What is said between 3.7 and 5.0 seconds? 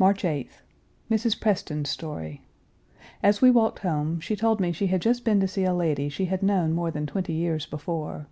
home, she told me she had